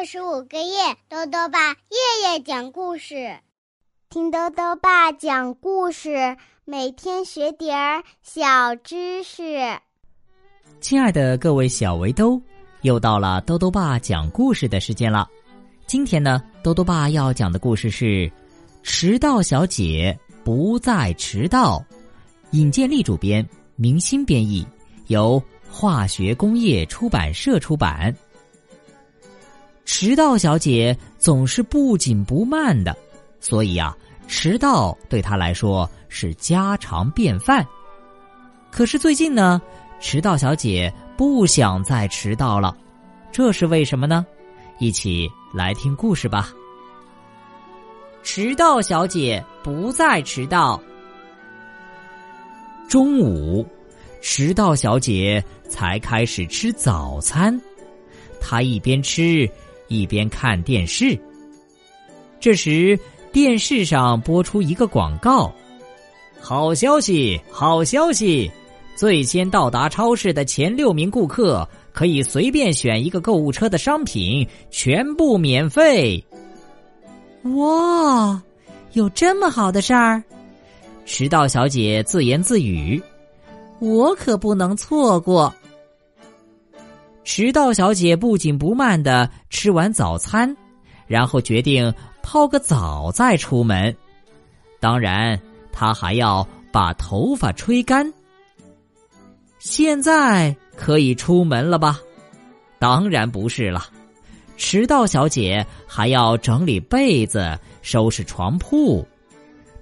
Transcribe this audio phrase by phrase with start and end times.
[0.00, 3.38] 二十五个月，豆豆爸夜夜讲故事，
[4.08, 9.78] 听豆豆爸讲故事，每天学点儿小知识。
[10.80, 12.40] 亲爱的各位小围兜，
[12.80, 15.28] 又到了豆豆爸讲故事的时间了。
[15.84, 18.06] 今天呢，豆豆爸要讲的故事是
[18.82, 21.78] 《迟到小姐不再迟到》，
[22.52, 23.46] 尹建莉主编，
[23.76, 24.66] 明星编译，
[25.08, 25.38] 由
[25.70, 28.16] 化学工业出版社出版。
[29.92, 32.96] 迟到小姐总是不紧不慢的，
[33.40, 33.94] 所以啊，
[34.28, 37.66] 迟到对她来说是家常便饭。
[38.70, 39.60] 可是最近呢，
[39.98, 42.74] 迟到小姐不想再迟到了，
[43.32, 44.24] 这是为什么呢？
[44.78, 46.52] 一起来听故事吧。
[48.22, 50.80] 迟到小姐不再迟到。
[52.88, 53.66] 中午，
[54.22, 57.60] 迟到小姐才开始吃早餐，
[58.40, 59.50] 她一边吃。
[59.90, 61.18] 一边看电视，
[62.38, 62.98] 这时
[63.32, 65.52] 电视上播出一个广告
[66.40, 68.50] ：“好消息，好消息！
[68.94, 76.24] 最先到达超市的前六名顾客可以随便选一个购物车的商品，全部免费。”
[77.56, 78.40] 哇，
[78.92, 80.22] 有这么好的事儿！
[81.04, 83.02] 迟到小姐自言自语
[83.80, 85.52] ：“我可不能错过。”
[87.22, 90.56] 迟到小姐不紧不慢的吃完早餐，
[91.06, 93.94] 然后决定泡个澡再出门。
[94.80, 95.38] 当然，
[95.70, 98.12] 她还要把头发吹干。
[99.58, 102.00] 现在可以出门了吧？
[102.78, 103.86] 当然不是了。
[104.56, 109.06] 迟到小姐还要整理被子、收拾床铺，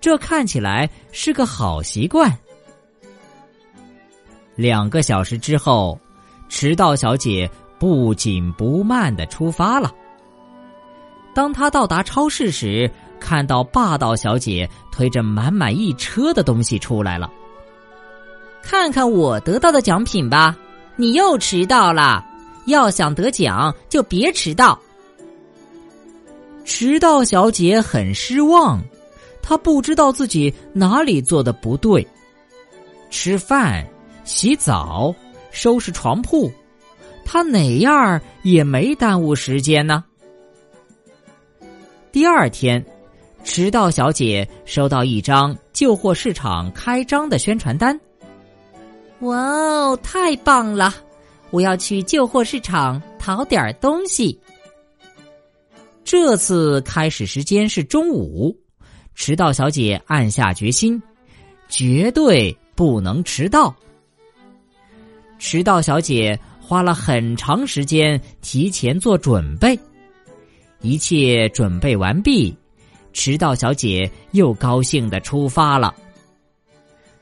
[0.00, 2.36] 这看起来是个好习惯。
[4.56, 5.98] 两个小时之后。
[6.48, 9.92] 迟到小姐不紧不慢的出发了。
[11.34, 12.90] 当她到达超市时，
[13.20, 17.30] 看到霸道小姐推着满满一车的东西出来了。
[18.62, 20.56] 看看我得到的奖品吧！
[20.96, 22.24] 你又迟到了，
[22.66, 24.78] 要想得奖就别迟到。
[26.64, 28.82] 迟到小姐很失望，
[29.40, 32.06] 她不知道自己哪里做的不对。
[33.10, 33.86] 吃饭，
[34.24, 35.14] 洗澡。
[35.50, 36.50] 收拾床铺，
[37.24, 40.04] 他哪样也没耽误时间呢。
[42.10, 42.84] 第二天，
[43.44, 47.98] 迟到小姐收到一张旧货市场开张的宣传单。
[49.20, 50.94] 哇哦，太棒了！
[51.50, 54.38] 我要去旧货市场淘点东西。
[56.04, 58.56] 这次开始时间是中午，
[59.14, 61.02] 迟到小姐暗下决心，
[61.68, 63.74] 绝对不能迟到。
[65.38, 69.78] 迟到小姐花了很长时间提前做准备，
[70.80, 72.54] 一切准备完毕，
[73.12, 75.94] 迟到小姐又高兴的出发了。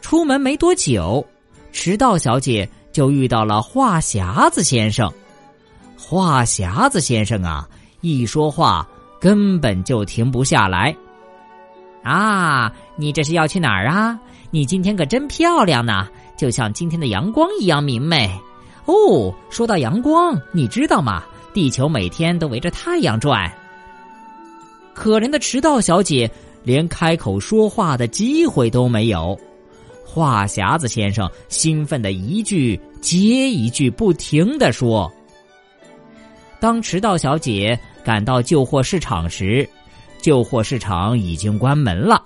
[0.00, 1.24] 出门没多久，
[1.70, 5.12] 迟到小姐就遇到了话匣子先生。
[5.96, 7.68] 话匣子先生啊，
[8.00, 8.88] 一说话
[9.20, 10.96] 根本就停不下来。
[12.02, 14.18] 啊，你这是要去哪儿啊？
[14.50, 16.08] 你今天可真漂亮呢！
[16.38, 18.30] 就像今天的阳光一样明媚，
[18.84, 19.34] 哦。
[19.50, 21.24] 说到阳光，你知道吗？
[21.52, 23.52] 地球每天都围着太阳转。
[24.94, 26.30] 可怜的迟到小姐
[26.62, 29.36] 连开口说话的机会都没有。
[30.04, 35.12] 话匣子先生兴奋的一句接一句不停的说。
[36.60, 39.68] 当迟到小姐赶到旧货市场时，
[40.22, 42.24] 旧货市场已经关门了。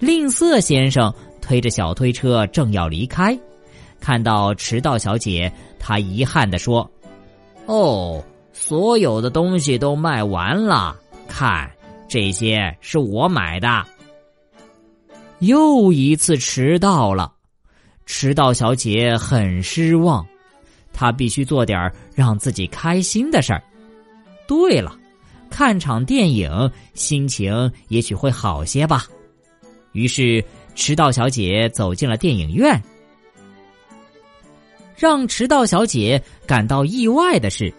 [0.00, 1.14] 吝啬先生。
[1.44, 3.38] 推着小推车正要离开，
[4.00, 6.90] 看到迟到小姐，他遗憾的说
[7.68, 8.24] ：“哦，
[8.54, 10.96] 所有的东西都卖完了，
[11.28, 11.70] 看
[12.08, 13.84] 这些是我买的。”
[15.40, 17.30] 又一次迟到了，
[18.06, 20.26] 迟到小姐很失望，
[20.94, 23.62] 她必须做点让自己开心的事儿。
[24.46, 24.98] 对了，
[25.50, 29.04] 看场电影，心情也许会好些吧。
[29.92, 30.42] 于是。
[30.74, 32.82] 迟到小姐走进了电影院，
[34.96, 37.72] 让迟到小姐感到意外的是，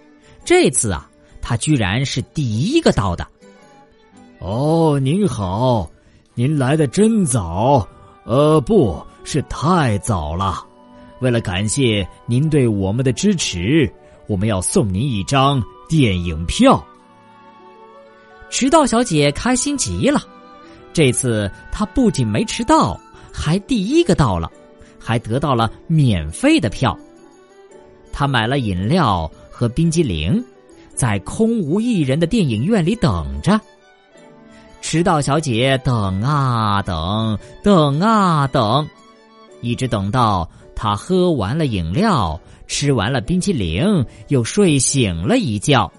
[0.43, 1.09] 这次啊，
[1.41, 3.27] 她居然是第一个到的。
[4.39, 5.89] 哦，您好，
[6.33, 7.87] 您来的真早，
[8.25, 10.65] 呃，不是太早了。
[11.19, 13.91] 为了感谢您对我们的支持，
[14.27, 16.85] 我们要送您一张电影票。
[18.49, 20.21] 迟到小姐开心极了。
[20.95, 22.97] 这次他不仅没迟到，
[23.29, 24.49] 还第一个到了，
[24.97, 26.97] 还得到了免费的票。
[28.13, 30.41] 他买了饮料和冰激凌，
[30.93, 33.59] 在空无一人的电影院里等着。
[34.79, 38.87] 迟到小姐等啊等，等啊等，
[39.59, 43.83] 一直等到她喝完了饮料，吃完了冰淇淋，
[44.29, 45.91] 又睡醒了一觉。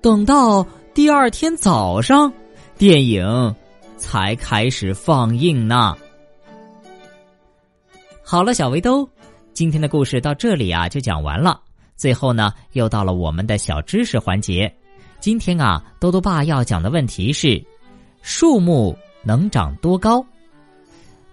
[0.00, 2.32] 等到第二天早上，
[2.76, 3.54] 电影
[3.96, 5.96] 才开始放映呢。
[8.22, 9.08] 好了，小围兜，
[9.52, 11.60] 今天的故事到这里啊就讲完了。
[11.96, 14.72] 最后呢，又到了我们的小知识环节。
[15.20, 17.62] 今天啊，多多爸要讲的问题是。
[18.24, 20.24] 树木能长多高？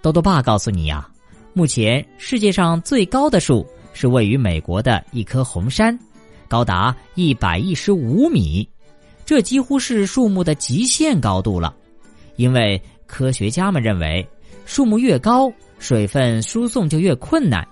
[0.02, 1.08] 多多爸告诉你呀，
[1.54, 3.64] 目前世界上最高的树
[3.94, 5.96] 是位于美国的一棵红杉，
[6.48, 8.68] 高达一百一十五米，
[9.24, 11.76] 这几乎是树木的极限高度了。
[12.40, 14.26] 因为科学家们认为，
[14.66, 17.68] 树木越高，水分输送就越困难。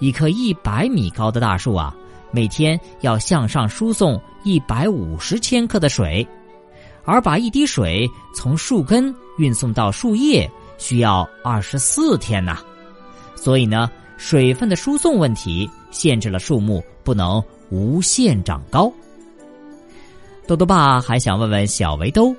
[0.00, 1.94] 一棵一百米高的大树啊，
[2.32, 6.26] 每天要向上输送一百五十千克的水。
[7.04, 8.04] 而把一滴水
[8.34, 12.58] 从树根运送到树叶需要二十四天呐，
[13.36, 17.40] 所以呢，水分的输送问题限制了树木不能
[17.70, 18.92] 无限长高。
[20.44, 22.34] 豆豆爸还想问问小围兜，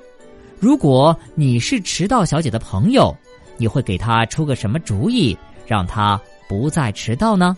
[0.64, 3.14] 如果你是迟到小姐的朋友，
[3.58, 6.18] 你会给她出个什么主意，让她
[6.48, 7.54] 不再迟到呢？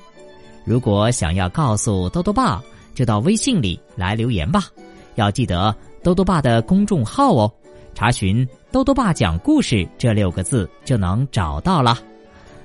[0.64, 2.60] 如果想要告诉豆豆爸，
[2.96, 4.64] 就到微信里来留言吧，
[5.14, 5.72] 要记得。
[6.02, 7.52] 豆豆爸的公众号哦，
[7.94, 11.96] 查询“豆豆爸讲故事”这六个字就能找到了。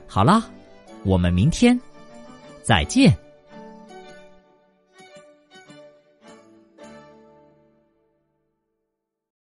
[0.08, 0.44] 好了，
[1.04, 1.80] 我们明天
[2.64, 3.16] 再见。